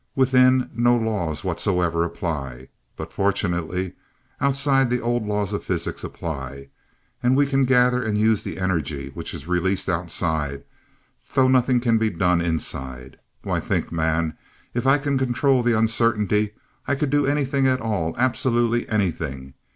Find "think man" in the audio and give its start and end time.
13.59-14.35